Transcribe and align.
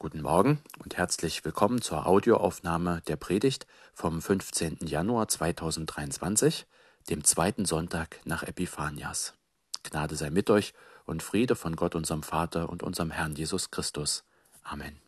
Guten 0.00 0.22
Morgen 0.22 0.60
und 0.78 0.96
herzlich 0.96 1.44
willkommen 1.44 1.82
zur 1.82 2.06
Audioaufnahme 2.06 3.02
der 3.08 3.16
Predigt 3.16 3.66
vom 3.92 4.22
15. 4.22 4.78
Januar 4.82 5.26
2023, 5.26 6.68
dem 7.10 7.24
zweiten 7.24 7.64
Sonntag 7.64 8.20
nach 8.24 8.44
Epiphanias. 8.44 9.34
Gnade 9.82 10.14
sei 10.14 10.30
mit 10.30 10.50
euch 10.50 10.72
und 11.04 11.24
Friede 11.24 11.56
von 11.56 11.74
Gott 11.74 11.96
unserem 11.96 12.22
Vater 12.22 12.68
und 12.68 12.84
unserem 12.84 13.10
Herrn 13.10 13.34
Jesus 13.34 13.72
Christus. 13.72 14.22
Amen. 14.62 15.00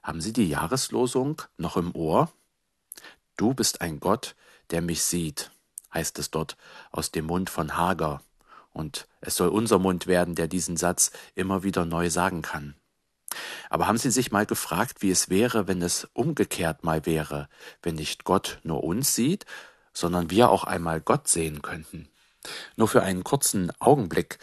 Haben 0.00 0.20
Sie 0.20 0.32
die 0.32 0.48
Jahreslosung 0.48 1.42
noch 1.56 1.76
im 1.76 1.92
Ohr? 1.92 2.30
Du 3.36 3.52
bist 3.52 3.80
ein 3.80 3.98
Gott, 3.98 4.36
der 4.70 4.80
mich 4.80 5.02
sieht, 5.02 5.50
heißt 5.92 6.20
es 6.20 6.30
dort 6.30 6.56
aus 6.92 7.10
dem 7.10 7.26
Mund 7.26 7.50
von 7.50 7.76
Hager. 7.76 8.22
Und 8.72 9.08
es 9.20 9.34
soll 9.34 9.48
unser 9.48 9.80
Mund 9.80 10.06
werden, 10.06 10.36
der 10.36 10.46
diesen 10.46 10.76
Satz 10.76 11.10
immer 11.34 11.64
wieder 11.64 11.84
neu 11.84 12.10
sagen 12.10 12.42
kann. 12.42 12.76
Aber 13.70 13.86
haben 13.86 13.98
Sie 13.98 14.10
sich 14.10 14.30
mal 14.30 14.46
gefragt, 14.46 15.02
wie 15.02 15.10
es 15.10 15.28
wäre, 15.28 15.68
wenn 15.68 15.82
es 15.82 16.08
umgekehrt 16.12 16.84
mal 16.84 17.06
wäre, 17.06 17.48
wenn 17.82 17.94
nicht 17.96 18.24
Gott 18.24 18.60
nur 18.62 18.84
uns 18.84 19.14
sieht, 19.14 19.46
sondern 19.92 20.30
wir 20.30 20.50
auch 20.50 20.64
einmal 20.64 21.00
Gott 21.00 21.28
sehen 21.28 21.62
könnten? 21.62 22.08
Nur 22.76 22.88
für 22.88 23.02
einen 23.02 23.24
kurzen 23.24 23.72
Augenblick, 23.80 24.38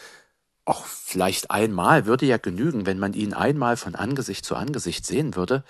auch 0.64 0.84
vielleicht 0.84 1.50
einmal 1.50 2.06
würde 2.06 2.26
ja 2.26 2.38
genügen, 2.38 2.86
wenn 2.86 2.98
man 2.98 3.12
ihn 3.12 3.34
einmal 3.34 3.76
von 3.76 3.94
Angesicht 3.94 4.44
zu 4.44 4.56
Angesicht 4.56 5.06
sehen 5.06 5.36
würde, 5.36 5.64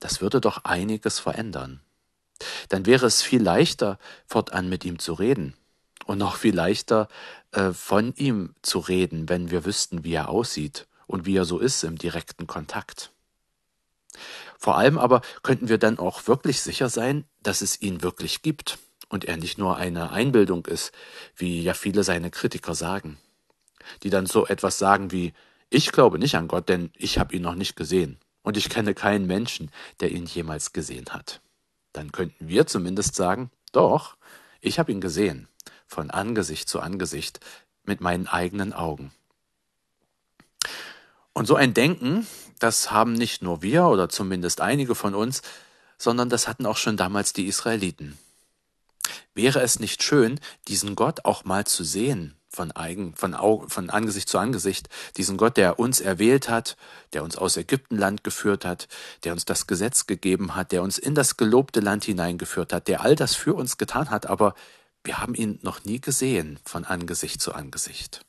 das 0.00 0.20
würde 0.20 0.40
doch 0.40 0.64
einiges 0.64 1.18
verändern. 1.18 1.80
Dann 2.68 2.86
wäre 2.86 3.06
es 3.06 3.22
viel 3.22 3.42
leichter, 3.42 3.98
fortan 4.26 4.68
mit 4.68 4.84
ihm 4.84 4.98
zu 4.98 5.12
reden 5.12 5.54
und 6.06 6.18
noch 6.18 6.36
viel 6.36 6.54
leichter, 6.54 7.08
äh, 7.52 7.72
von 7.72 8.14
ihm 8.14 8.54
zu 8.62 8.78
reden, 8.78 9.28
wenn 9.28 9.50
wir 9.50 9.64
wüssten, 9.64 10.04
wie 10.04 10.14
er 10.14 10.28
aussieht 10.28 10.87
und 11.08 11.26
wie 11.26 11.36
er 11.36 11.44
so 11.44 11.58
ist 11.58 11.82
im 11.82 11.98
direkten 11.98 12.46
Kontakt. 12.46 13.10
Vor 14.58 14.76
allem 14.76 14.98
aber 14.98 15.22
könnten 15.42 15.68
wir 15.68 15.78
dann 15.78 15.98
auch 15.98 16.28
wirklich 16.28 16.60
sicher 16.60 16.88
sein, 16.88 17.24
dass 17.42 17.62
es 17.62 17.80
ihn 17.80 18.02
wirklich 18.02 18.42
gibt 18.42 18.78
und 19.08 19.24
er 19.24 19.36
nicht 19.36 19.58
nur 19.58 19.76
eine 19.76 20.10
Einbildung 20.12 20.66
ist, 20.66 20.92
wie 21.34 21.62
ja 21.62 21.74
viele 21.74 22.04
seine 22.04 22.30
Kritiker 22.30 22.74
sagen, 22.74 23.18
die 24.02 24.10
dann 24.10 24.26
so 24.26 24.46
etwas 24.46 24.78
sagen 24.78 25.10
wie 25.10 25.32
ich 25.70 25.92
glaube 25.92 26.18
nicht 26.18 26.34
an 26.34 26.48
Gott, 26.48 26.68
denn 26.68 26.90
ich 26.96 27.18
habe 27.18 27.34
ihn 27.36 27.42
noch 27.42 27.54
nicht 27.54 27.76
gesehen 27.76 28.18
und 28.42 28.56
ich 28.56 28.70
kenne 28.70 28.94
keinen 28.94 29.26
Menschen, 29.26 29.70
der 30.00 30.10
ihn 30.12 30.24
jemals 30.24 30.72
gesehen 30.72 31.06
hat. 31.10 31.42
Dann 31.92 32.10
könnten 32.10 32.48
wir 32.48 32.66
zumindest 32.66 33.14
sagen, 33.14 33.50
doch, 33.72 34.16
ich 34.60 34.78
habe 34.78 34.92
ihn 34.92 35.00
gesehen, 35.00 35.48
von 35.86 36.10
Angesicht 36.10 36.68
zu 36.68 36.80
Angesicht, 36.80 37.40
mit 37.84 38.00
meinen 38.00 38.26
eigenen 38.26 38.72
Augen. 38.72 39.12
Und 41.32 41.46
so 41.46 41.54
ein 41.54 41.74
Denken, 41.74 42.26
das 42.58 42.90
haben 42.90 43.12
nicht 43.12 43.42
nur 43.42 43.62
wir 43.62 43.86
oder 43.86 44.08
zumindest 44.08 44.60
einige 44.60 44.94
von 44.94 45.14
uns, 45.14 45.42
sondern 45.96 46.28
das 46.28 46.48
hatten 46.48 46.66
auch 46.66 46.76
schon 46.76 46.96
damals 46.96 47.32
die 47.32 47.46
Israeliten. 47.46 48.18
Wäre 49.34 49.60
es 49.60 49.78
nicht 49.78 50.02
schön, 50.02 50.40
diesen 50.66 50.96
Gott 50.96 51.24
auch 51.24 51.44
mal 51.44 51.66
zu 51.66 51.84
sehen, 51.84 52.38
von, 52.50 52.72
eigen, 52.72 53.14
von, 53.14 53.36
von 53.68 53.90
Angesicht 53.90 54.28
zu 54.28 54.38
Angesicht, 54.38 54.88
diesen 55.16 55.36
Gott, 55.36 55.56
der 55.56 55.78
uns 55.78 56.00
erwählt 56.00 56.48
hat, 56.48 56.76
der 57.12 57.22
uns 57.22 57.36
aus 57.36 57.56
Ägyptenland 57.56 58.24
geführt 58.24 58.64
hat, 58.64 58.88
der 59.24 59.32
uns 59.32 59.44
das 59.44 59.66
Gesetz 59.66 60.06
gegeben 60.06 60.54
hat, 60.56 60.72
der 60.72 60.82
uns 60.82 60.98
in 60.98 61.14
das 61.14 61.36
gelobte 61.36 61.80
Land 61.80 62.04
hineingeführt 62.04 62.72
hat, 62.72 62.88
der 62.88 63.02
all 63.02 63.16
das 63.16 63.34
für 63.34 63.54
uns 63.54 63.76
getan 63.76 64.10
hat, 64.10 64.26
aber 64.26 64.54
wir 65.04 65.18
haben 65.18 65.34
ihn 65.34 65.58
noch 65.62 65.84
nie 65.84 66.00
gesehen 66.00 66.58
von 66.64 66.84
Angesicht 66.84 67.40
zu 67.40 67.54
Angesicht. 67.54 68.22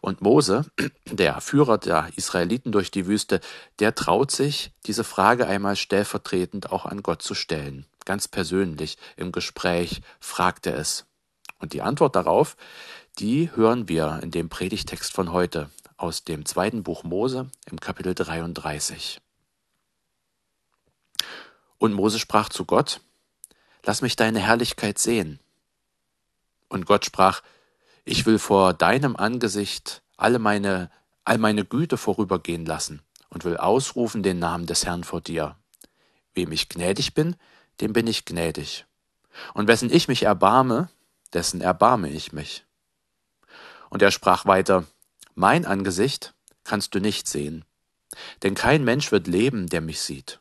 Und 0.00 0.20
Mose, 0.20 0.66
der 1.06 1.40
Führer 1.40 1.78
der 1.78 2.10
Israeliten 2.16 2.72
durch 2.72 2.90
die 2.90 3.06
Wüste, 3.06 3.40
der 3.78 3.94
traut 3.94 4.30
sich, 4.30 4.72
diese 4.86 5.04
Frage 5.04 5.46
einmal 5.46 5.76
stellvertretend 5.76 6.72
auch 6.72 6.86
an 6.86 7.02
Gott 7.02 7.22
zu 7.22 7.34
stellen. 7.34 7.86
Ganz 8.04 8.26
persönlich 8.28 8.98
im 9.16 9.30
Gespräch 9.30 10.02
fragt 10.18 10.66
er 10.66 10.76
es. 10.76 11.06
Und 11.58 11.72
die 11.72 11.82
Antwort 11.82 12.16
darauf, 12.16 12.56
die 13.18 13.50
hören 13.54 13.88
wir 13.88 14.20
in 14.22 14.30
dem 14.30 14.48
Predigtext 14.48 15.12
von 15.12 15.32
heute 15.32 15.70
aus 15.96 16.24
dem 16.24 16.44
zweiten 16.44 16.82
Buch 16.82 17.04
Mose 17.04 17.50
im 17.70 17.78
Kapitel 17.78 18.14
33. 18.14 19.20
Und 21.78 21.92
Mose 21.92 22.18
sprach 22.18 22.48
zu 22.48 22.64
Gott, 22.64 23.00
Lass 23.84 24.02
mich 24.02 24.14
deine 24.14 24.38
Herrlichkeit 24.38 24.98
sehen. 24.98 25.40
Und 26.68 26.86
Gott 26.86 27.04
sprach, 27.04 27.42
ich 28.04 28.26
will 28.26 28.38
vor 28.38 28.74
deinem 28.74 29.16
Angesicht 29.16 30.02
alle 30.16 30.38
meine, 30.38 30.90
all 31.24 31.38
meine 31.38 31.64
Güte 31.64 31.96
vorübergehen 31.96 32.66
lassen 32.66 33.02
und 33.28 33.44
will 33.44 33.56
ausrufen 33.56 34.22
den 34.22 34.38
Namen 34.38 34.66
des 34.66 34.84
Herrn 34.86 35.04
vor 35.04 35.20
dir. 35.20 35.56
Wem 36.34 36.52
ich 36.52 36.68
gnädig 36.68 37.14
bin, 37.14 37.36
dem 37.80 37.92
bin 37.92 38.06
ich 38.06 38.24
gnädig. 38.24 38.86
Und 39.54 39.68
wessen 39.68 39.90
ich 39.90 40.08
mich 40.08 40.24
erbarme, 40.24 40.90
dessen 41.32 41.60
erbarme 41.60 42.10
ich 42.10 42.32
mich. 42.32 42.64
Und 43.88 44.02
er 44.02 44.10
sprach 44.10 44.46
weiter, 44.46 44.84
Mein 45.34 45.64
Angesicht 45.64 46.34
kannst 46.64 46.94
du 46.94 47.00
nicht 47.00 47.28
sehen, 47.28 47.64
denn 48.42 48.54
kein 48.54 48.84
Mensch 48.84 49.12
wird 49.12 49.26
leben, 49.26 49.68
der 49.68 49.80
mich 49.80 50.00
sieht. 50.00 50.40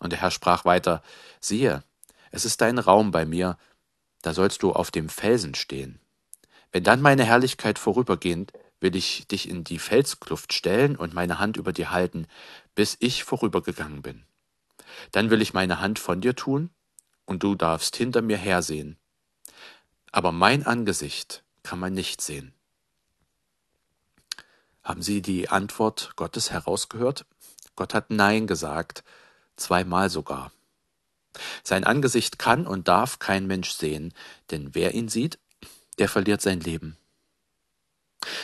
Und 0.00 0.12
der 0.12 0.20
Herr 0.20 0.30
sprach 0.30 0.64
weiter, 0.64 1.02
Siehe, 1.40 1.82
es 2.30 2.44
ist 2.44 2.60
dein 2.60 2.78
Raum 2.78 3.10
bei 3.10 3.24
mir, 3.24 3.56
da 4.22 4.34
sollst 4.34 4.62
du 4.62 4.72
auf 4.72 4.90
dem 4.90 5.08
Felsen 5.08 5.54
stehen. 5.54 6.00
Wenn 6.72 6.84
dann 6.84 7.00
meine 7.00 7.24
Herrlichkeit 7.24 7.78
vorübergehend, 7.78 8.52
will 8.80 8.94
ich 8.94 9.26
dich 9.26 9.48
in 9.48 9.64
die 9.64 9.78
Felskluft 9.78 10.52
stellen 10.52 10.96
und 10.96 11.14
meine 11.14 11.38
Hand 11.38 11.56
über 11.56 11.72
dir 11.72 11.90
halten, 11.90 12.26
bis 12.74 12.96
ich 13.00 13.24
vorübergegangen 13.24 14.02
bin. 14.02 14.24
Dann 15.12 15.30
will 15.30 15.42
ich 15.42 15.54
meine 15.54 15.80
Hand 15.80 15.98
von 15.98 16.20
dir 16.20 16.34
tun, 16.34 16.70
und 17.26 17.42
du 17.42 17.54
darfst 17.54 17.94
hinter 17.96 18.22
mir 18.22 18.38
hersehen. 18.38 18.96
Aber 20.12 20.32
mein 20.32 20.64
Angesicht 20.64 21.44
kann 21.62 21.78
man 21.78 21.92
nicht 21.92 22.22
sehen. 22.22 22.54
Haben 24.82 25.02
Sie 25.02 25.20
die 25.20 25.50
Antwort 25.50 26.14
Gottes 26.16 26.50
herausgehört? 26.50 27.26
Gott 27.76 27.92
hat 27.92 28.08
Nein 28.08 28.46
gesagt, 28.46 29.04
zweimal 29.56 30.08
sogar. 30.08 30.50
Sein 31.62 31.84
Angesicht 31.84 32.38
kann 32.38 32.66
und 32.66 32.88
darf 32.88 33.18
kein 33.18 33.46
Mensch 33.46 33.70
sehen, 33.70 34.14
denn 34.50 34.74
wer 34.74 34.94
ihn 34.94 35.08
sieht, 35.08 35.38
der 35.98 36.08
verliert 36.08 36.40
sein 36.40 36.60
Leben. 36.60 36.96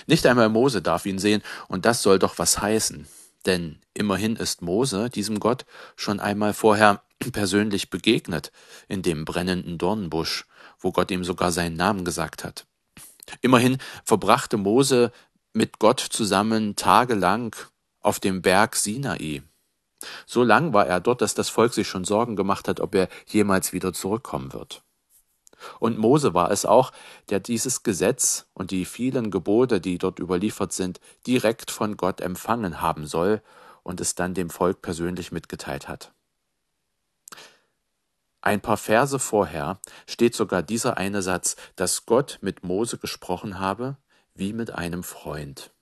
Nicht 0.06 0.26
einmal 0.26 0.48
Mose 0.48 0.82
darf 0.82 1.06
ihn 1.06 1.18
sehen, 1.18 1.42
und 1.68 1.84
das 1.84 2.02
soll 2.02 2.18
doch 2.18 2.38
was 2.38 2.60
heißen. 2.60 3.06
Denn 3.46 3.78
immerhin 3.92 4.36
ist 4.36 4.62
Mose 4.62 5.10
diesem 5.10 5.40
Gott 5.40 5.66
schon 5.96 6.20
einmal 6.20 6.54
vorher 6.54 7.02
persönlich 7.32 7.90
begegnet, 7.90 8.52
in 8.88 9.02
dem 9.02 9.24
brennenden 9.24 9.78
Dornbusch, 9.78 10.46
wo 10.78 10.92
Gott 10.92 11.10
ihm 11.10 11.24
sogar 11.24 11.52
seinen 11.52 11.76
Namen 11.76 12.04
gesagt 12.04 12.44
hat. 12.44 12.66
Immerhin 13.40 13.78
verbrachte 14.04 14.56
Mose 14.56 15.12
mit 15.52 15.78
Gott 15.78 16.00
zusammen 16.00 16.76
tagelang 16.76 17.56
auf 18.00 18.20
dem 18.20 18.42
Berg 18.42 18.76
Sinai. 18.76 19.42
So 20.26 20.42
lang 20.42 20.74
war 20.74 20.86
er 20.86 21.00
dort, 21.00 21.22
dass 21.22 21.34
das 21.34 21.48
Volk 21.48 21.72
sich 21.72 21.88
schon 21.88 22.04
Sorgen 22.04 22.36
gemacht 22.36 22.68
hat, 22.68 22.80
ob 22.80 22.94
er 22.94 23.08
jemals 23.26 23.72
wieder 23.72 23.92
zurückkommen 23.94 24.52
wird. 24.52 24.82
Und 25.80 25.98
Mose 25.98 26.34
war 26.34 26.50
es 26.50 26.64
auch, 26.66 26.92
der 27.30 27.40
dieses 27.40 27.82
Gesetz 27.82 28.46
und 28.54 28.70
die 28.70 28.84
vielen 28.84 29.30
Gebote, 29.30 29.80
die 29.80 29.98
dort 29.98 30.18
überliefert 30.18 30.72
sind, 30.72 31.00
direkt 31.26 31.70
von 31.70 31.96
Gott 31.96 32.20
empfangen 32.20 32.80
haben 32.80 33.06
soll 33.06 33.42
und 33.82 34.00
es 34.00 34.14
dann 34.14 34.34
dem 34.34 34.50
Volk 34.50 34.82
persönlich 34.82 35.32
mitgeteilt 35.32 35.88
hat. 35.88 36.12
Ein 38.40 38.60
paar 38.60 38.76
Verse 38.76 39.18
vorher 39.18 39.80
steht 40.06 40.34
sogar 40.34 40.62
dieser 40.62 40.98
eine 40.98 41.22
Satz, 41.22 41.56
dass 41.76 42.04
Gott 42.04 42.38
mit 42.42 42.62
Mose 42.62 42.98
gesprochen 42.98 43.58
habe, 43.58 43.96
wie 44.34 44.52
mit 44.52 44.70
einem 44.70 45.02
Freund. 45.02 45.72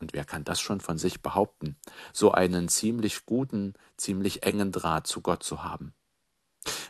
Und 0.00 0.12
wer 0.12 0.24
kann 0.24 0.42
das 0.42 0.60
schon 0.60 0.80
von 0.80 0.98
sich 0.98 1.22
behaupten, 1.22 1.76
so 2.12 2.32
einen 2.32 2.68
ziemlich 2.68 3.24
guten, 3.24 3.74
ziemlich 3.96 4.42
engen 4.42 4.72
Draht 4.72 5.06
zu 5.06 5.20
Gott 5.20 5.44
zu 5.44 5.62
haben? 5.62 5.94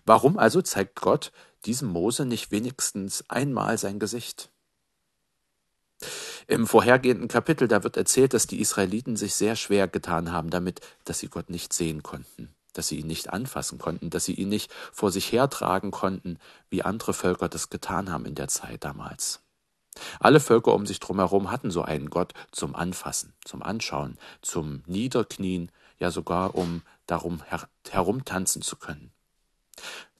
Warum 0.06 0.38
also 0.38 0.62
zeigt 0.62 1.00
Gott 1.00 1.30
diesem 1.66 1.88
Mose 1.88 2.24
nicht 2.24 2.50
wenigstens 2.50 3.24
einmal 3.28 3.78
sein 3.78 3.98
Gesicht? 3.98 4.50
Im 6.46 6.66
vorhergehenden 6.66 7.28
Kapitel, 7.28 7.68
da 7.68 7.82
wird 7.84 7.96
erzählt, 7.96 8.34
dass 8.34 8.46
die 8.46 8.60
Israeliten 8.60 9.16
sich 9.16 9.34
sehr 9.34 9.56
schwer 9.56 9.88
getan 9.88 10.30
haben 10.32 10.50
damit, 10.50 10.80
dass 11.04 11.18
sie 11.18 11.28
Gott 11.28 11.48
nicht 11.48 11.72
sehen 11.72 12.02
konnten, 12.02 12.54
dass 12.74 12.88
sie 12.88 13.00
ihn 13.00 13.06
nicht 13.06 13.32
anfassen 13.32 13.78
konnten, 13.78 14.10
dass 14.10 14.26
sie 14.26 14.34
ihn 14.34 14.50
nicht 14.50 14.70
vor 14.92 15.10
sich 15.10 15.32
hertragen 15.32 15.90
konnten, 15.90 16.38
wie 16.68 16.82
andere 16.82 17.14
Völker 17.14 17.48
das 17.48 17.70
getan 17.70 18.10
haben 18.10 18.26
in 18.26 18.34
der 18.34 18.48
Zeit 18.48 18.84
damals. 18.84 19.40
Alle 20.20 20.40
Völker 20.40 20.74
um 20.74 20.86
sich 20.86 21.00
drumherum 21.00 21.50
hatten 21.50 21.70
so 21.70 21.82
einen 21.82 22.10
Gott 22.10 22.34
zum 22.50 22.74
Anfassen, 22.74 23.32
zum 23.44 23.62
Anschauen, 23.62 24.18
zum 24.42 24.82
Niederknien, 24.86 25.70
ja 25.98 26.10
sogar 26.10 26.54
um 26.54 26.82
darum 27.06 27.42
her 27.44 27.68
herumtanzen 27.90 28.60
zu 28.60 28.76
können. 28.76 29.12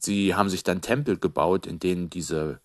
Sie 0.04 0.34
haben 0.34 0.50
sich 0.50 0.62
dann 0.62 0.82
Tempel 0.82 1.18
gebaut, 1.18 1.66
in 1.66 1.78
denen 1.78 2.10
diese 2.10 2.60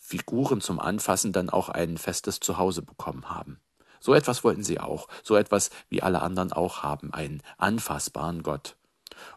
Figuren 0.00 0.60
zum 0.60 0.80
Anfassen 0.80 1.32
dann 1.32 1.48
auch 1.48 1.68
ein 1.68 1.98
festes 1.98 2.40
Zuhause 2.40 2.82
bekommen 2.82 3.30
haben. 3.30 3.60
So 4.00 4.12
etwas 4.12 4.42
wollten 4.42 4.64
sie 4.64 4.80
auch, 4.80 5.06
so 5.22 5.36
etwas 5.36 5.70
wie 5.88 6.02
alle 6.02 6.20
anderen 6.20 6.52
auch 6.52 6.82
haben, 6.82 7.14
einen 7.14 7.42
anfassbaren 7.58 8.42
Gott. 8.42 8.76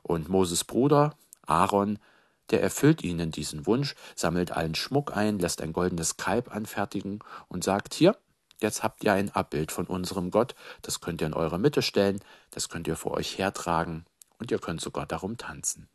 Und 0.02 0.30
Moses 0.30 0.64
Bruder, 0.64 1.16
Aaron, 1.46 2.00
der 2.50 2.64
erfüllt 2.64 3.04
ihnen 3.04 3.30
diesen 3.30 3.68
Wunsch, 3.68 3.94
sammelt 4.16 4.52
allen 4.52 4.74
Schmuck 4.74 5.16
ein, 5.16 5.38
lässt 5.38 5.62
ein 5.62 5.74
goldenes 5.74 6.18
Kalb 6.18 6.56
anfertigen 6.56 7.20
und 7.50 7.64
sagt, 7.64 7.94
hier, 7.94 8.18
jetzt 8.62 8.82
habt 8.82 9.04
ihr 9.04 9.14
ein 9.14 9.30
Abbild 9.30 9.72
von 9.72 9.86
unserem 9.86 10.32
Gott, 10.32 10.56
das 10.82 11.02
könnt 11.02 11.22
ihr 11.22 11.28
in 11.28 11.36
eure 11.36 11.60
Mitte 11.60 11.84
stellen, 11.84 12.20
das 12.50 12.68
könnt 12.68 12.88
ihr 12.88 12.96
vor 12.96 13.12
euch 13.12 13.38
hertragen 13.38 14.06
und 14.40 14.50
ihr 14.50 14.60
könnt 14.60 14.82
sogar 14.82 15.06
darum 15.06 15.38
tanzen. 15.38 15.88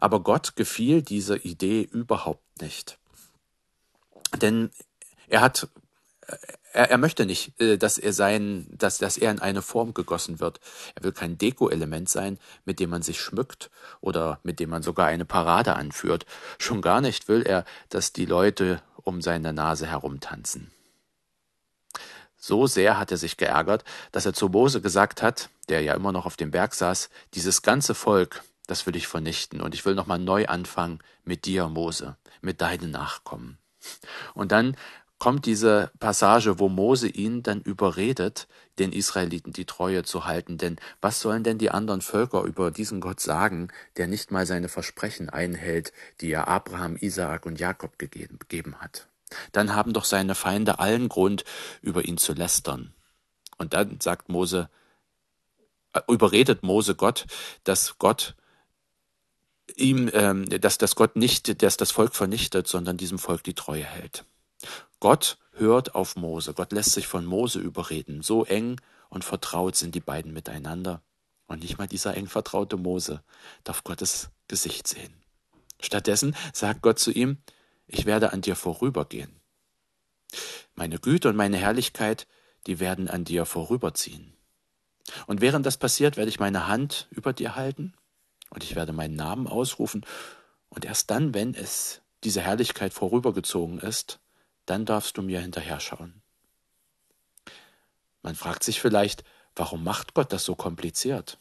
Aber 0.00 0.20
Gott 0.20 0.56
gefiel 0.56 1.02
diese 1.02 1.36
Idee 1.36 1.82
überhaupt 1.82 2.60
nicht. 2.60 2.98
Denn 4.40 4.70
er 5.28 5.42
hat 5.42 5.68
er, 6.72 6.90
er 6.90 6.98
möchte 6.98 7.26
nicht, 7.26 7.60
äh, 7.60 7.76
dass 7.76 7.98
er 7.98 8.12
sein, 8.12 8.66
dass, 8.70 8.98
dass 8.98 9.18
er 9.18 9.30
in 9.30 9.40
eine 9.40 9.62
Form 9.62 9.94
gegossen 9.94 10.40
wird. 10.40 10.60
Er 10.94 11.04
will 11.04 11.12
kein 11.12 11.38
Deko-Element 11.38 12.08
sein, 12.08 12.38
mit 12.64 12.80
dem 12.80 12.90
man 12.90 13.02
sich 13.02 13.20
schmückt 13.20 13.70
oder 14.00 14.40
mit 14.42 14.60
dem 14.60 14.70
man 14.70 14.82
sogar 14.82 15.06
eine 15.06 15.24
Parade 15.24 15.74
anführt. 15.74 16.26
Schon 16.58 16.82
gar 16.82 17.00
nicht 17.00 17.28
will 17.28 17.42
er, 17.42 17.64
dass 17.88 18.12
die 18.12 18.26
Leute 18.26 18.82
um 18.96 19.22
seine 19.22 19.52
Nase 19.52 19.86
herumtanzen. 19.86 20.70
So 22.36 22.66
sehr 22.66 22.98
hat 22.98 23.10
er 23.10 23.18
sich 23.18 23.36
geärgert, 23.36 23.84
dass 24.12 24.24
er 24.24 24.32
zu 24.32 24.48
Mose 24.48 24.80
gesagt 24.80 25.20
hat, 25.20 25.50
der 25.68 25.82
ja 25.82 25.94
immer 25.94 26.12
noch 26.12 26.24
auf 26.24 26.36
dem 26.36 26.50
Berg 26.50 26.74
saß, 26.74 27.10
dieses 27.34 27.60
ganze 27.60 27.94
Volk, 27.94 28.42
das 28.70 28.86
will 28.86 28.94
ich 28.94 29.08
vernichten 29.08 29.60
und 29.60 29.74
ich 29.74 29.84
will 29.84 29.96
nochmal 29.96 30.20
neu 30.20 30.46
anfangen 30.46 31.00
mit 31.24 31.44
dir, 31.44 31.68
Mose, 31.68 32.16
mit 32.40 32.60
deinen 32.60 32.92
Nachkommen. 32.92 33.58
Und 34.34 34.52
dann 34.52 34.76
kommt 35.18 35.44
diese 35.44 35.90
Passage, 35.98 36.58
wo 36.60 36.68
Mose 36.68 37.08
ihn 37.08 37.42
dann 37.42 37.60
überredet, 37.60 38.46
den 38.78 38.92
Israeliten 38.92 39.52
die 39.52 39.66
Treue 39.66 40.04
zu 40.04 40.24
halten. 40.24 40.56
Denn 40.56 40.76
was 41.00 41.20
sollen 41.20 41.42
denn 41.42 41.58
die 41.58 41.70
anderen 41.70 42.00
Völker 42.00 42.44
über 42.44 42.70
diesen 42.70 43.00
Gott 43.00 43.20
sagen, 43.20 43.68
der 43.96 44.06
nicht 44.06 44.30
mal 44.30 44.46
seine 44.46 44.68
Versprechen 44.68 45.28
einhält, 45.28 45.92
die 46.20 46.30
er 46.30 46.48
Abraham, 46.48 46.96
Isaak 46.96 47.46
und 47.46 47.58
Jakob 47.58 47.98
gegeben 47.98 48.76
hat? 48.76 49.08
Dann 49.52 49.74
haben 49.74 49.92
doch 49.92 50.04
seine 50.04 50.34
Feinde 50.34 50.78
allen 50.78 51.08
Grund, 51.08 51.44
über 51.82 52.04
ihn 52.04 52.18
zu 52.18 52.32
lästern. 52.32 52.94
Und 53.58 53.74
dann 53.74 54.00
sagt 54.00 54.28
Mose, 54.28 54.70
äh, 55.92 56.00
überredet 56.08 56.62
Mose 56.62 56.94
Gott, 56.94 57.26
dass 57.64 57.98
Gott 57.98 58.36
ihm, 59.80 60.10
ähm, 60.12 60.48
dass 60.48 60.78
das 60.78 60.94
Gott 60.94 61.16
nicht, 61.16 61.62
dass 61.62 61.76
das 61.76 61.90
Volk 61.90 62.14
vernichtet, 62.14 62.68
sondern 62.68 62.96
diesem 62.96 63.18
Volk 63.18 63.42
die 63.42 63.54
Treue 63.54 63.84
hält. 63.84 64.24
Gott 65.00 65.38
hört 65.52 65.94
auf 65.94 66.16
Mose. 66.16 66.54
Gott 66.54 66.72
lässt 66.72 66.92
sich 66.92 67.06
von 67.06 67.24
Mose 67.24 67.58
überreden. 67.58 68.22
So 68.22 68.44
eng 68.44 68.80
und 69.08 69.24
vertraut 69.24 69.76
sind 69.76 69.94
die 69.94 70.00
beiden 70.00 70.32
miteinander. 70.32 71.02
Und 71.46 71.62
nicht 71.62 71.78
mal 71.78 71.88
dieser 71.88 72.16
eng 72.16 72.28
vertraute 72.28 72.76
Mose 72.76 73.22
darf 73.64 73.82
Gottes 73.82 74.30
Gesicht 74.48 74.86
sehen. 74.86 75.12
Stattdessen 75.80 76.36
sagt 76.52 76.82
Gott 76.82 76.98
zu 76.98 77.10
ihm, 77.10 77.38
ich 77.86 78.06
werde 78.06 78.32
an 78.32 78.42
dir 78.42 78.54
vorübergehen. 78.54 79.40
Meine 80.74 80.98
Güte 80.98 81.28
und 81.28 81.36
meine 81.36 81.56
Herrlichkeit, 81.56 82.26
die 82.66 82.78
werden 82.78 83.08
an 83.08 83.24
dir 83.24 83.46
vorüberziehen. 83.46 84.34
Und 85.26 85.40
während 85.40 85.66
das 85.66 85.76
passiert, 85.76 86.16
werde 86.16 86.28
ich 86.28 86.38
meine 86.38 86.68
Hand 86.68 87.08
über 87.10 87.32
dir 87.32 87.56
halten 87.56 87.94
und 88.50 88.64
ich 88.64 88.74
werde 88.76 88.92
meinen 88.92 89.16
Namen 89.16 89.46
ausrufen. 89.46 90.04
Und 90.68 90.84
erst 90.84 91.10
dann, 91.10 91.34
wenn 91.34 91.54
es 91.54 92.02
diese 92.22 92.42
Herrlichkeit 92.42 92.92
vorübergezogen 92.92 93.78
ist, 93.78 94.20
dann 94.66 94.84
darfst 94.84 95.16
du 95.16 95.22
mir 95.22 95.40
hinterher 95.40 95.80
schauen. 95.80 96.20
Man 98.22 98.34
fragt 98.34 98.62
sich 98.62 98.80
vielleicht, 98.80 99.24
warum 99.56 99.82
macht 99.82 100.14
Gott 100.14 100.32
das 100.32 100.44
so 100.44 100.54
kompliziert? 100.54 101.38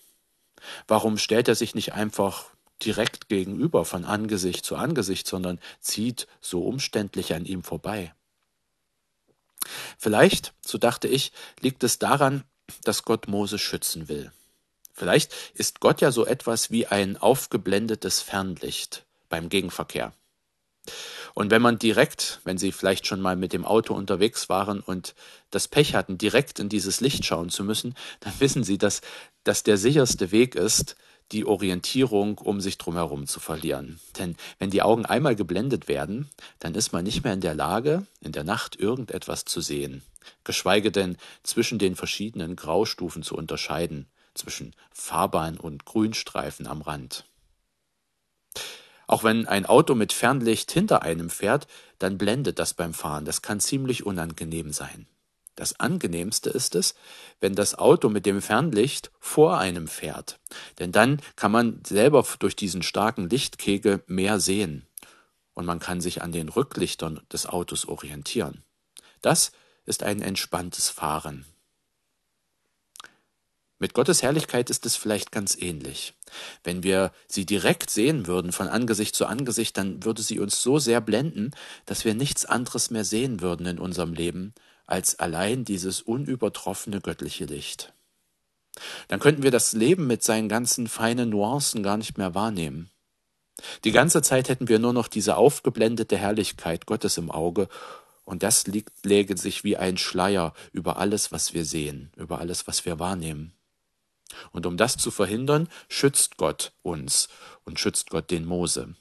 Warum 0.88 1.18
stellt 1.18 1.48
er 1.48 1.56
sich 1.56 1.76
nicht 1.76 1.94
einfach 1.94 2.46
direkt 2.82 3.28
gegenüber 3.28 3.84
von 3.84 4.06
Angesicht 4.06 4.66
zu 4.66 4.78
Angesicht, 4.78 5.28
sondern 5.28 5.60
zieht 5.82 6.28
so 6.42 6.66
umständlich 6.66 7.34
an 7.34 7.46
ihm 7.46 7.64
vorbei? 7.64 8.14
Vielleicht, 9.98 10.54
so 10.66 10.78
dachte 10.78 11.08
ich, 11.08 11.32
liegt 11.60 11.84
es 11.84 12.00
daran, 12.00 12.44
dass 12.84 13.04
Gott 13.04 13.28
Mose 13.28 13.60
schützen 13.60 14.08
will. 14.08 14.32
Vielleicht 15.00 15.34
ist 15.54 15.80
Gott 15.80 16.02
ja 16.02 16.12
so 16.12 16.26
etwas 16.26 16.72
wie 16.72 16.86
ein 16.86 17.16
aufgeblendetes 17.16 18.20
Fernlicht 18.22 19.06
beim 19.30 19.48
Gegenverkehr. 19.48 20.12
Und 21.34 21.52
wenn 21.52 21.62
man 21.62 21.80
direkt, 21.80 22.42
wenn 22.44 22.58
Sie 22.58 22.74
vielleicht 22.74 23.08
schon 23.08 23.22
mal 23.22 23.38
mit 23.38 23.54
dem 23.54 23.64
Auto 23.64 23.94
unterwegs 23.94 24.50
waren 24.50 24.82
und 24.82 25.16
das 25.52 25.70
Pech 25.70 25.96
hatten, 25.96 26.18
direkt 26.18 26.60
in 26.60 26.68
dieses 26.68 27.00
Licht 27.00 27.24
schauen 27.24 27.50
zu 27.50 27.64
müssen, 27.64 27.96
dann 28.20 28.34
wissen 28.40 28.66
Sie, 28.66 28.78
dass 28.78 29.00
das 29.46 29.64
der 29.64 29.78
sicherste 29.78 30.32
Weg 30.32 30.56
ist, 30.56 30.98
die 31.32 31.46
Orientierung, 31.46 32.38
um 32.40 32.60
sich 32.60 32.78
drumherum 32.78 33.26
zu 33.26 33.40
verlieren. 33.40 34.02
Denn 34.18 34.36
wenn 34.58 34.72
die 34.72 34.82
Augen 34.82 35.06
einmal 35.06 35.36
geblendet 35.36 35.88
werden, 35.88 36.28
dann 36.58 36.76
ist 36.76 36.92
man 36.92 37.06
nicht 37.06 37.24
mehr 37.24 37.34
in 37.34 37.42
der 37.42 37.56
Lage, 37.56 38.06
in 38.20 38.34
der 38.34 38.44
Nacht 38.44 38.76
irgendetwas 38.76 39.46
zu 39.46 39.62
sehen, 39.62 40.02
geschweige 40.44 40.92
denn 40.92 41.16
zwischen 41.44 41.80
den 41.80 41.96
verschiedenen 41.96 42.58
Graustufen 42.58 43.24
zu 43.24 43.36
unterscheiden, 43.36 44.08
zwischen 44.34 44.76
Fahrbahn 44.92 45.58
und 45.58 45.86
Grünstreifen 45.86 46.68
am 46.68 46.82
Rand. 46.82 47.26
Auch 49.08 49.24
wenn 49.24 49.48
ein 49.48 49.66
Auto 49.66 49.96
mit 49.96 50.14
Fernlicht 50.14 50.72
hinter 50.72 51.02
einem 51.02 51.32
fährt, 51.32 51.68
dann 51.98 52.18
blendet 52.18 52.60
das 52.60 52.76
beim 52.76 52.94
Fahren. 52.94 53.26
Das 53.26 53.42
kann 53.42 53.60
ziemlich 53.60 54.06
unangenehm 54.06 54.72
sein. 54.72 55.08
Das 55.56 55.80
angenehmste 55.80 56.50
ist 56.52 56.76
es, 56.76 56.96
wenn 57.42 57.54
das 57.54 57.76
Auto 57.76 58.08
mit 58.08 58.26
dem 58.26 58.42
Fernlicht 58.42 59.12
vor 59.20 59.58
einem 59.58 59.88
fährt. 59.88 60.40
Denn 60.78 60.92
dann 60.92 61.22
kann 61.36 61.52
man 61.52 61.82
selber 61.86 62.26
durch 62.40 62.56
diesen 62.56 62.84
starken 62.84 63.30
Lichtkegel 63.30 64.04
mehr 64.08 64.40
sehen. 64.40 64.86
Und 65.54 65.66
man 65.66 65.80
kann 65.80 66.00
sich 66.00 66.22
an 66.22 66.32
den 66.32 66.48
Rücklichtern 66.48 67.20
des 67.34 67.46
Autos 67.46 67.86
orientieren. 67.86 68.64
Das 69.22 69.52
ist 69.86 70.04
ein 70.04 70.22
entspanntes 70.22 70.90
Fahren. 70.90 71.46
Mit 73.82 73.94
Gottes 73.94 74.22
Herrlichkeit 74.22 74.70
ist 74.70 74.86
es 74.86 74.98
vielleicht 74.98 75.32
ganz 75.32 75.56
ähnlich. 75.58 76.14
Wenn 76.66 76.84
wir 76.84 77.14
sie 77.28 77.46
direkt 77.46 77.90
sehen 77.90 78.28
würden 78.28 78.52
von 78.52 78.68
Angesicht 78.68 79.16
zu 79.16 79.26
Angesicht, 79.26 79.78
dann 79.78 80.04
würde 80.04 80.22
sie 80.22 80.40
uns 80.40 80.62
so 80.62 80.80
sehr 80.80 81.00
blenden, 81.00 81.52
dass 81.86 82.04
wir 82.04 82.14
nichts 82.14 82.46
anderes 82.46 82.92
mehr 82.92 83.06
sehen 83.06 83.40
würden 83.40 83.66
in 83.66 83.80
unserem 83.80 84.14
Leben 84.14 84.54
als 84.86 85.20
allein 85.20 85.64
dieses 85.64 86.02
unübertroffene 86.02 87.00
göttliche 87.00 87.46
Licht. 87.46 87.94
Dann 89.08 89.20
könnten 89.20 89.44
wir 89.44 89.52
das 89.52 89.74
Leben 89.74 90.08
mit 90.08 90.24
seinen 90.24 90.50
ganzen 90.50 90.88
feinen 90.88 91.30
Nuancen 91.30 91.82
gar 91.82 91.98
nicht 91.98 92.18
mehr 92.18 92.36
wahrnehmen. 92.36 92.90
Die 93.84 93.92
ganze 93.92 94.22
Zeit 94.22 94.50
hätten 94.50 94.68
wir 94.68 94.80
nur 94.80 94.94
noch 94.94 95.08
diese 95.08 95.38
aufgeblendete 95.38 96.18
Herrlichkeit 96.18 96.86
Gottes 96.86 97.18
im 97.18 97.32
Auge, 97.32 97.70
und 98.24 98.44
das 98.44 98.68
liegt, 98.68 99.06
läge 99.08 99.36
sich 99.38 99.64
wie 99.64 99.76
ein 99.76 99.98
Schleier 99.98 100.54
über 100.72 100.98
alles, 100.98 101.32
was 101.32 101.56
wir 101.56 101.66
sehen, 101.66 102.12
über 102.16 102.40
alles, 102.40 102.68
was 102.68 102.86
wir 102.86 103.00
wahrnehmen. 103.00 103.54
Und 104.52 104.66
um 104.66 104.78
das 104.78 104.98
zu 104.98 105.12
verhindern, 105.12 105.70
schützt 105.88 106.38
Gott 106.38 106.72
uns 106.82 107.30
und 107.66 107.80
schützt 107.80 108.10
Gott 108.10 108.32
den 108.32 108.46
Mose. 108.46 108.96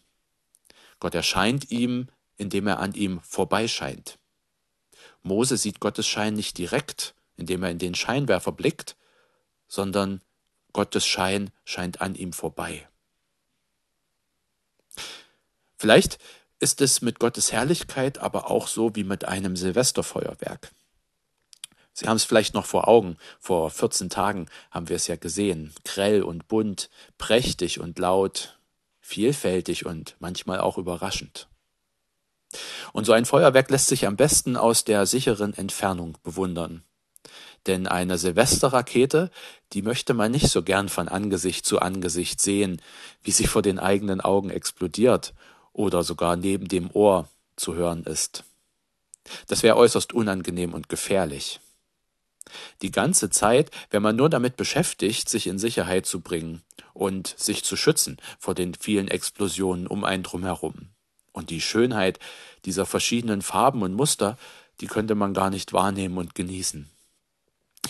Gott 1.01 1.15
erscheint 1.15 1.71
ihm, 1.71 2.09
indem 2.37 2.67
er 2.67 2.79
an 2.79 2.95
ihm 2.95 3.21
vorbeischeint. 3.21 4.19
Mose 5.23 5.57
sieht 5.57 5.81
Gottes 5.81 6.07
Schein 6.07 6.35
nicht 6.35 6.59
direkt, 6.59 7.15
indem 7.37 7.63
er 7.63 7.71
in 7.71 7.79
den 7.79 7.95
Scheinwerfer 7.95 8.53
blickt, 8.53 8.97
sondern 9.67 10.23
Gottes 10.73 11.07
Schein 11.07 11.51
scheint 11.65 12.01
an 12.01 12.15
ihm 12.15 12.33
vorbei. 12.33 12.89
Vielleicht 15.77 16.19
ist 16.59 16.81
es 16.81 17.03
mit 17.03 17.21
Gottes 17.21 17.53
Herrlichkeit 17.53 18.19
aber 18.19 18.51
auch 18.51 18.67
so 18.67 18.97
wie 18.97 19.05
mit 19.05 19.25
einem 19.25 19.57
Silvesterfeuerwerk. 19.57 20.73
Sie 21.99 22.07
haben 22.07 22.17
es 22.17 22.23
vielleicht 22.23 22.55
noch 22.55 22.65
vor 22.65 22.87
Augen. 22.87 23.17
Vor 23.41 23.71
14 23.71 24.09
Tagen 24.09 24.47
haben 24.71 24.89
wir 24.89 24.95
es 24.95 25.09
ja 25.09 25.17
gesehen. 25.17 25.75
Grell 25.85 26.23
und 26.23 26.47
bunt, 26.47 26.91
prächtig 27.19 27.81
und 27.81 27.99
laut, 27.99 28.57
vielfältig 29.01 29.85
und 29.85 30.15
manchmal 30.21 30.61
auch 30.61 30.79
überraschend. 30.79 31.49
Und 32.93 33.05
so 33.05 33.13
ein 33.15 33.25
Feuerwerk 33.25 33.69
lässt 33.69 33.89
sich 33.89 34.07
am 34.07 34.15
besten 34.15 34.57
aus 34.57 34.85
der 34.85 35.07
sicheren 35.07 35.55
Entfernung 35.55 36.17
bewundern. 36.23 36.85
Denn 37.67 37.89
eine 37.89 38.17
Silvesterrakete, 38.17 39.33
die 39.73 39.83
möchte 39.83 40.15
man 40.15 40.31
nicht 40.31 40.51
so 40.51 40.63
gern 40.63 40.89
von 40.89 41.09
Angesicht 41.09 41.67
zu 41.67 41.81
Angesicht 41.81 42.41
sehen, 42.41 42.81
wie 43.25 43.33
sie 43.33 43.49
vor 43.49 43.63
den 43.63 43.81
eigenen 43.81 44.21
Augen 44.21 44.51
explodiert 44.51 45.35
oder 45.73 46.05
sogar 46.05 46.37
neben 46.37 46.69
dem 46.69 46.93
Ohr 46.93 47.29
zu 47.57 47.75
hören 47.75 48.05
ist. 48.05 48.45
Das 49.49 49.65
wäre 49.65 49.77
äußerst 49.77 50.13
unangenehm 50.13 50.75
und 50.75 50.89
gefährlich. 50.89 51.59
Die 52.83 52.91
ganze 52.91 53.31
Zeit 53.31 53.71
wäre 53.91 54.01
man 54.01 54.17
nur 54.17 54.29
damit 54.29 54.57
beschäftigt, 54.57 55.29
sich 55.29 55.47
in 55.47 55.59
Sicherheit 55.59 56.07
zu 56.07 56.21
bringen 56.21 56.63
und 56.95 57.35
sich 57.39 57.65
zu 57.65 57.77
schützen 57.77 58.19
vor 58.39 58.55
den 58.55 58.75
vielen 58.75 59.09
Explosionen 59.09 59.87
um 59.87 60.05
einen 60.05 60.23
drumherum. 60.23 60.89
Und 61.33 61.51
die 61.51 61.61
Schönheit 61.61 62.19
dieser 62.65 62.87
verschiedenen 62.87 63.43
Farben 63.43 63.83
und 63.83 63.95
Muster, 63.95 64.37
die 64.81 64.87
könnte 64.87 65.15
man 65.15 65.35
gar 65.35 65.51
nicht 65.51 65.73
wahrnehmen 65.73 66.19
und 66.19 66.35
genießen. 66.35 66.89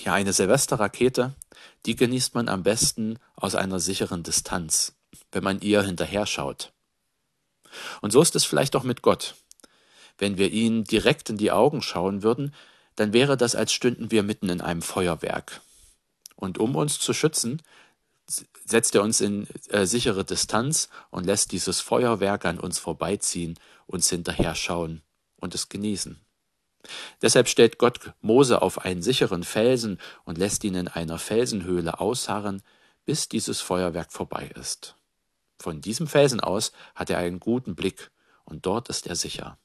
Ja, 0.05 0.15
eine 0.15 0.33
Silvesterrakete, 0.33 1.35
die 1.87 1.97
genießt 1.97 2.35
man 2.35 2.49
am 2.49 2.63
besten 2.63 3.19
aus 3.35 3.55
einer 3.55 3.81
sicheren 3.81 4.23
Distanz, 4.23 4.95
wenn 5.33 5.45
man 5.45 5.61
ihr 5.61 5.83
hinterher 5.83 6.27
schaut. 6.27 6.73
Und 8.01 8.13
so 8.13 8.21
ist 8.21 8.37
es 8.37 8.45
vielleicht 8.45 8.77
auch 8.77 8.85
mit 8.85 9.03
Gott. 9.03 9.35
Wenn 10.17 10.39
wir 10.39 10.51
ihn 10.51 10.85
direkt 10.85 11.31
in 11.31 11.37
die 11.37 11.51
Augen 11.51 11.83
schauen 11.83 12.23
würden, 12.23 12.55
dann 12.99 13.13
wäre 13.13 13.37
das, 13.37 13.55
als 13.55 13.73
stünden 13.73 14.11
wir 14.11 14.25
mitten 14.25 14.49
in 14.49 14.61
einem 14.61 14.83
Feuerwerk. 14.83 15.61
Und 16.35 16.59
um 16.59 16.75
uns 16.75 16.99
zu 16.99 17.13
schützen, 17.13 17.63
setzt 18.65 18.95
er 18.97 19.03
uns 19.03 19.21
in 19.21 19.47
äh, 19.69 19.87
sichere 19.87 20.25
Distanz 20.25 20.89
und 21.11 21.25
lässt 21.25 21.53
dieses 21.53 21.81
Feuerwerk 21.81 22.45
an 22.45 22.59
uns 22.59 22.81
vorbeiziehen, 22.81 23.57
uns 23.87 24.11
hinterher 24.11 24.57
schauen 24.57 25.03
und 25.37 25.55
es 25.55 25.69
genießen. 25.69 26.21
Deshalb 27.23 27.49
stellt 27.49 27.79
Gott 27.79 28.13
Mose 28.21 28.63
auf 28.63 28.85
einen 28.85 29.03
sicheren 29.03 29.45
Felsen 29.45 30.01
und 30.25 30.37
lässt 30.37 30.65
ihn 30.65 30.75
in 30.75 30.89
einer 30.89 31.19
Felsenhöhle 31.19 32.01
ausharren, 32.01 32.63
bis 33.05 33.29
dieses 33.29 33.61
Feuerwerk 33.61 34.13
vorbei 34.13 34.51
ist. 34.59 34.97
Von 35.61 35.81
diesem 35.81 36.09
Felsen 36.09 36.41
aus 36.41 36.73
hat 36.97 37.11
er 37.11 37.19
einen 37.19 37.39
guten 37.39 37.77
Blick 37.77 38.11
und 38.45 38.67
dort 38.67 38.89
ist 38.89 39.07
er 39.07 39.15
sicher. 39.15 39.57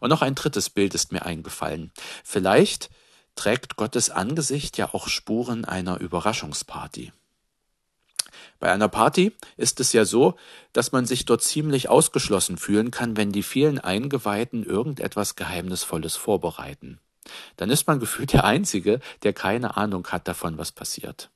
Und 0.00 0.10
noch 0.10 0.22
ein 0.22 0.34
drittes 0.34 0.70
Bild 0.70 0.94
ist 0.94 1.12
mir 1.12 1.24
eingefallen. 1.24 1.92
Vielleicht 2.24 2.90
trägt 3.34 3.76
Gottes 3.76 4.10
Angesicht 4.10 4.78
ja 4.78 4.92
auch 4.92 5.08
Spuren 5.08 5.64
einer 5.64 6.00
Überraschungsparty. 6.00 7.12
Bei 8.58 8.72
einer 8.72 8.88
Party 8.88 9.32
ist 9.56 9.80
es 9.80 9.92
ja 9.92 10.04
so, 10.04 10.34
dass 10.72 10.92
man 10.92 11.06
sich 11.06 11.24
dort 11.26 11.42
ziemlich 11.42 11.88
ausgeschlossen 11.88 12.56
fühlen 12.56 12.90
kann, 12.90 13.16
wenn 13.16 13.32
die 13.32 13.42
vielen 13.42 13.78
Eingeweihten 13.78 14.64
irgendetwas 14.64 15.36
Geheimnisvolles 15.36 16.16
vorbereiten. 16.16 16.98
Dann 17.56 17.70
ist 17.70 17.86
man 17.86 18.00
gefühlt 18.00 18.32
der 18.32 18.44
Einzige, 18.44 19.00
der 19.22 19.32
keine 19.32 19.76
Ahnung 19.76 20.06
hat 20.08 20.26
davon, 20.28 20.58
was 20.58 20.72
passiert. 20.72 21.30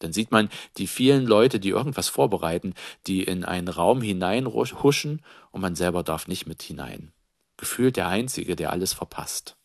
Dann 0.00 0.12
sieht 0.12 0.30
man 0.30 0.50
die 0.76 0.86
vielen 0.86 1.26
Leute, 1.26 1.58
die 1.58 1.70
irgendwas 1.70 2.08
vorbereiten, 2.08 2.74
die 3.06 3.22
in 3.22 3.44
einen 3.44 3.68
Raum 3.68 4.02
hineinhuschen 4.02 5.22
und 5.52 5.60
man 5.62 5.74
selber 5.74 6.02
darf 6.02 6.28
nicht 6.28 6.46
mit 6.46 6.62
hinein. 6.62 7.12
Gefühlt 7.56 7.96
der 7.96 8.08
Einzige, 8.08 8.56
der 8.56 8.70
alles 8.70 8.92
verpasst. 8.92 9.56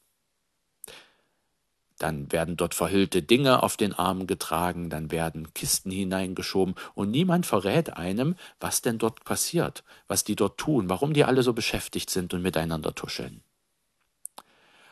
Dann 2.01 2.31
werden 2.31 2.57
dort 2.57 2.74
verhüllte 2.74 3.21
Dinge 3.21 3.62
auf 3.62 3.77
den 3.77 3.93
Armen 3.93 4.25
getragen, 4.25 4.89
dann 4.89 5.12
werden 5.12 5.53
Kisten 5.53 5.91
hineingeschoben 5.91 6.74
und 6.95 7.12
niemand 7.12 7.45
verrät 7.45 7.93
einem, 7.93 8.36
was 8.60 8.81
denn 8.81 8.98
dort 8.98 9.24
passiert, 9.24 9.83
was 10.07 10.24
die 10.24 10.36
dort 10.36 10.57
tun, 10.57 10.89
warum 10.89 11.13
die 11.13 11.25
alle 11.25 11.43
so 11.43 11.53
beschäftigt 11.53 12.10
sind 12.10 12.33
und 12.33 12.41
miteinander 12.41 12.95
tuscheln. 12.95 13.43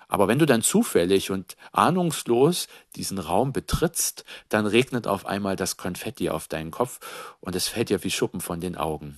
Aber 0.08 0.27
wenn 0.27 0.38
du 0.38 0.46
dann 0.46 0.62
zufällig 0.62 1.32
und 1.32 1.56
ahnungslos 1.72 2.68
diesen 2.96 3.18
Raum 3.18 3.53
betrittst, 3.53 4.24
dann 4.50 4.68
regnet 4.68 5.08
auf 5.08 5.25
einmal 5.25 5.56
das 5.56 5.77
Konfetti 5.77 6.29
auf 6.29 6.48
deinen 6.48 6.70
Kopf 6.70 7.00
und 7.39 7.56
es 7.56 7.68
fällt 7.68 7.89
dir 7.89 8.03
wie 8.03 8.12
Schuppen 8.12 8.41
von 8.41 8.60
den 8.60 8.75
Augen. 8.75 9.18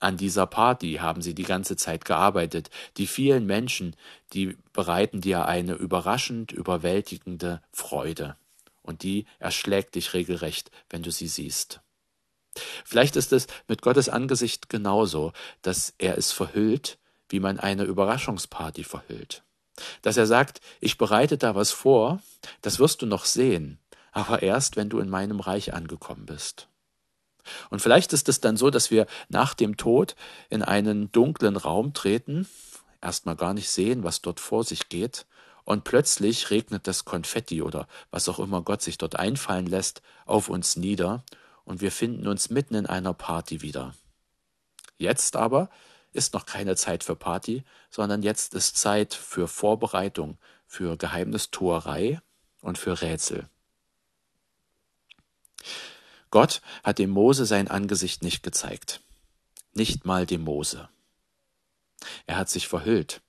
An 0.00 0.16
dieser 0.16 0.46
Party 0.46 0.94
haben 0.94 1.22
sie 1.22 1.34
die 1.34 1.44
ganze 1.44 1.76
Zeit 1.76 2.04
gearbeitet. 2.04 2.70
Die 2.96 3.06
vielen 3.06 3.46
Menschen, 3.46 3.96
die 4.32 4.56
bereiten 4.72 5.20
dir 5.20 5.46
eine 5.46 5.74
überraschend 5.74 6.52
überwältigende 6.52 7.62
Freude. 7.72 8.36
Und 8.82 9.02
die 9.02 9.26
erschlägt 9.38 9.94
dich 9.94 10.14
regelrecht, 10.14 10.70
wenn 10.90 11.02
du 11.02 11.10
sie 11.10 11.28
siehst. 11.28 11.80
Vielleicht 12.84 13.16
ist 13.16 13.32
es 13.32 13.46
mit 13.68 13.82
Gottes 13.82 14.08
Angesicht 14.08 14.68
genauso, 14.68 15.32
dass 15.62 15.94
er 15.98 16.16
es 16.16 16.32
verhüllt, 16.32 16.98
wie 17.28 17.40
man 17.40 17.58
eine 17.58 17.84
Überraschungsparty 17.84 18.84
verhüllt. 18.84 19.42
Dass 20.02 20.16
er 20.16 20.26
sagt, 20.26 20.60
ich 20.80 20.96
bereite 20.96 21.36
da 21.36 21.54
was 21.54 21.70
vor, 21.70 22.20
das 22.62 22.78
wirst 22.78 23.02
du 23.02 23.06
noch 23.06 23.24
sehen, 23.24 23.78
aber 24.12 24.42
erst, 24.42 24.76
wenn 24.76 24.88
du 24.88 25.00
in 25.00 25.10
meinem 25.10 25.40
Reich 25.40 25.74
angekommen 25.74 26.24
bist. 26.24 26.68
Und 27.70 27.80
vielleicht 27.80 28.12
ist 28.12 28.28
es 28.28 28.40
dann 28.40 28.56
so, 28.56 28.70
dass 28.70 28.90
wir 28.90 29.06
nach 29.28 29.54
dem 29.54 29.76
Tod 29.76 30.16
in 30.50 30.62
einen 30.62 31.10
dunklen 31.12 31.56
Raum 31.56 31.92
treten, 31.92 32.48
erstmal 33.00 33.36
gar 33.36 33.54
nicht 33.54 33.70
sehen, 33.70 34.04
was 34.04 34.22
dort 34.22 34.40
vor 34.40 34.64
sich 34.64 34.88
geht, 34.88 35.26
und 35.64 35.82
plötzlich 35.82 36.50
regnet 36.50 36.86
das 36.86 37.04
Konfetti 37.04 37.60
oder 37.60 37.88
was 38.10 38.28
auch 38.28 38.38
immer 38.38 38.62
Gott 38.62 38.82
sich 38.82 38.98
dort 38.98 39.16
einfallen 39.16 39.66
lässt, 39.66 40.00
auf 40.24 40.48
uns 40.48 40.76
nieder, 40.76 41.24
und 41.64 41.80
wir 41.80 41.90
finden 41.90 42.28
uns 42.28 42.50
mitten 42.50 42.76
in 42.76 42.86
einer 42.86 43.12
Party 43.12 43.62
wieder. 43.62 43.94
Jetzt 44.98 45.36
aber 45.36 45.68
ist 46.12 46.32
noch 46.32 46.46
keine 46.46 46.76
Zeit 46.76 47.04
für 47.04 47.16
Party, 47.16 47.64
sondern 47.90 48.22
jetzt 48.22 48.54
ist 48.54 48.76
Zeit 48.76 49.12
für 49.12 49.48
Vorbereitung, 49.48 50.38
für 50.66 50.96
Geheimnistuerei 50.96 52.20
und 52.60 52.78
für 52.78 53.02
Rätsel. 53.02 53.48
Gott 56.36 56.60
hat 56.84 56.98
dem 56.98 57.08
Mose 57.08 57.46
sein 57.46 57.66
Angesicht 57.66 58.22
nicht 58.22 58.42
gezeigt. 58.42 59.00
Nicht 59.72 60.04
mal 60.04 60.26
dem 60.26 60.42
Mose. 60.42 60.90
Er 62.26 62.36
hat 62.36 62.50
sich 62.50 62.68
verhüllt, 62.68 63.22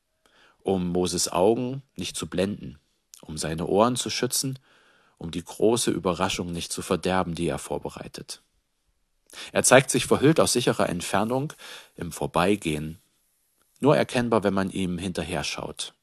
um 0.60 0.90
Moses 0.90 1.32
Augen 1.32 1.84
nicht 1.96 2.18
zu 2.18 2.28
blenden, 2.28 2.80
um 3.22 3.38
seine 3.38 3.66
Ohren 3.66 3.96
zu 3.96 4.10
schützen, 4.10 4.60
um 5.18 5.32
die 5.32 5.42
große 5.42 5.90
Überraschung 5.90 6.52
nicht 6.52 6.74
zu 6.74 6.82
verderben, 6.82 7.34
die 7.34 7.48
er 7.48 7.60
vorbereitet. 7.60 8.42
Er 9.54 9.64
zeigt 9.64 9.90
sich 9.90 10.06
verhüllt 10.06 10.42
aus 10.42 10.52
sicherer 10.52 10.90
Entfernung, 10.90 11.54
im 11.96 12.12
Vorbeigehen, 12.12 13.00
nur 13.80 13.96
erkennbar, 13.96 14.44
wenn 14.44 14.54
man 14.54 14.70
ihm 14.70 14.98
hinterher 14.98 15.46
schaut. 15.46 15.94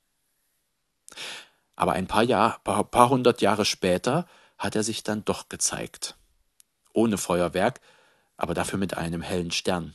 Aber 1.76 1.92
ein 1.92 2.06
paar, 2.06 2.22
Jahr, 2.22 2.60
paar, 2.64 2.82
paar 2.84 3.10
hundert 3.10 3.42
Jahre 3.42 3.66
später 3.66 4.26
hat 4.56 4.74
er 4.74 4.82
sich 4.82 5.02
dann 5.02 5.22
doch 5.26 5.50
gezeigt 5.50 6.16
ohne 6.94 7.18
Feuerwerk, 7.18 7.80
aber 8.36 8.54
dafür 8.54 8.78
mit 8.78 8.96
einem 8.96 9.20
hellen 9.20 9.50
Stern. 9.50 9.94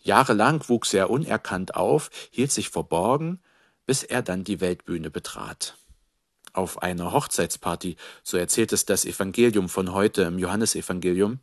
Jahrelang 0.00 0.68
wuchs 0.68 0.92
er 0.94 1.10
unerkannt 1.10 1.74
auf, 1.74 2.10
hielt 2.30 2.52
sich 2.52 2.70
verborgen, 2.70 3.40
bis 3.86 4.02
er 4.02 4.22
dann 4.22 4.44
die 4.44 4.60
Weltbühne 4.60 5.10
betrat. 5.10 5.76
Auf 6.52 6.82
einer 6.82 7.12
Hochzeitsparty, 7.12 7.96
so 8.22 8.36
erzählt 8.36 8.72
es 8.72 8.86
das 8.86 9.04
Evangelium 9.04 9.68
von 9.68 9.92
heute 9.92 10.22
im 10.22 10.38
Johannesevangelium, 10.38 11.40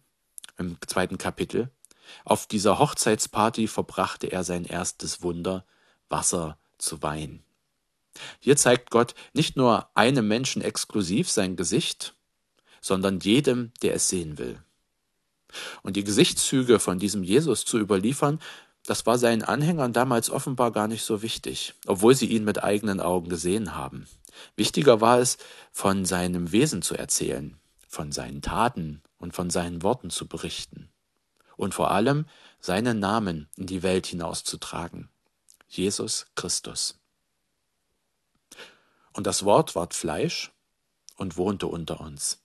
im 0.58 0.78
zweiten 0.88 1.18
Kapitel, 1.18 1.70
auf 2.26 2.46
dieser 2.46 2.80
Hochzeitsparty 2.80 3.68
verbrachte 3.68 4.28
er 4.28 4.44
sein 4.44 4.66
erstes 4.66 5.22
Wunder, 5.22 5.66
Wasser 6.10 6.58
zu 6.78 7.02
Wein. 7.02 7.44
Hier 8.40 8.58
zeigt 8.58 8.92
Gott 8.92 9.16
nicht 9.34 9.56
nur 9.56 9.90
einem 9.96 10.28
Menschen 10.28 10.62
exklusiv 10.62 11.30
sein 11.30 11.56
Gesicht, 11.56 12.14
sondern 12.82 13.20
jedem, 13.20 13.72
der 13.82 13.94
es 13.96 14.10
sehen 14.10 14.38
will. 14.38 14.60
Und 15.84 15.96
die 15.96 16.04
Gesichtszüge 16.04 16.80
von 16.80 17.00
diesem 17.00 17.24
Jesus 17.24 17.66
zu 17.66 17.78
überliefern, 17.78 18.40
das 18.86 19.06
war 19.06 19.18
seinen 19.18 19.44
Anhängern 19.44 19.94
damals 19.94 20.30
offenbar 20.30 20.72
gar 20.72 20.88
nicht 20.88 21.04
so 21.04 21.22
wichtig, 21.22 21.76
obwohl 21.86 22.16
sie 22.16 22.26
ihn 22.26 22.44
mit 22.44 22.64
eigenen 22.64 23.00
Augen 23.00 23.30
gesehen 23.30 23.76
haben. 23.76 24.08
Wichtiger 24.56 25.02
war 25.02 25.20
es, 25.20 25.38
von 25.72 26.06
seinem 26.06 26.52
Wesen 26.52 26.82
zu 26.82 26.96
erzählen, 26.96 27.58
von 27.88 28.12
seinen 28.12 28.42
Taten 28.42 29.02
und 29.18 29.36
von 29.36 29.50
seinen 29.50 29.84
Worten 29.84 30.10
zu 30.10 30.28
berichten. 30.28 30.90
Und 31.58 31.76
vor 31.76 31.92
allem 31.92 32.26
seinen 32.60 33.00
Namen 33.00 33.48
in 33.56 33.68
die 33.68 33.84
Welt 33.84 34.08
hinauszutragen. 34.08 35.10
Jesus 35.68 36.26
Christus. 36.36 37.00
Und 39.14 39.28
das 39.28 39.46
Wort 39.46 39.76
ward 39.76 39.94
Fleisch 39.94 40.52
und 41.18 41.38
wohnte 41.38 41.68
unter 41.68 42.02
uns. 42.02 42.42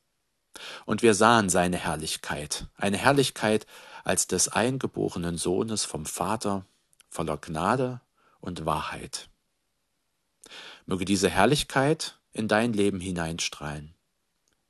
Und 0.84 1.02
wir 1.02 1.14
sahen 1.14 1.48
seine 1.48 1.76
Herrlichkeit, 1.76 2.66
eine 2.76 2.96
Herrlichkeit 2.96 3.66
als 4.04 4.26
des 4.26 4.48
eingeborenen 4.48 5.36
Sohnes 5.36 5.84
vom 5.84 6.06
Vater, 6.06 6.64
voller 7.08 7.36
Gnade 7.36 8.00
und 8.40 8.66
Wahrheit. 8.66 9.28
Möge 10.86 11.04
diese 11.04 11.28
Herrlichkeit 11.28 12.18
in 12.32 12.48
dein 12.48 12.72
Leben 12.72 13.00
hineinstrahlen, 13.00 13.94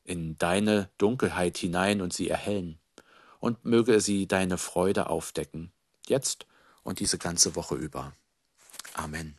in 0.05 0.39
deine 0.39 0.89
Dunkelheit 0.99 1.59
hinein 1.59 2.01
und 2.01 2.13
sie 2.13 2.31
erhellen, 2.31 2.79
und 3.41 3.65
möge 3.65 4.01
sie 4.01 4.27
deine 4.27 4.59
Freude 4.59 5.11
aufdecken, 5.11 5.71
jetzt 6.07 6.47
und 6.83 7.01
diese 7.01 7.19
ganze 7.19 7.55
Woche 7.55 7.75
über. 7.75 8.13
Amen. 8.95 9.37